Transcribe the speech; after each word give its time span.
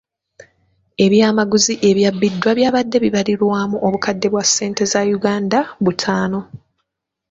Ebyamaguzi 1.05 1.73
ebyabbiddwa 1.89 2.49
byabadde 2.57 2.97
bibalirirwamu 3.03 3.75
obukadde 3.87 4.27
bwa 4.31 4.43
ssente 4.47 4.83
za 4.91 5.01
Uganda 5.17 5.59
butaano. 5.83 6.39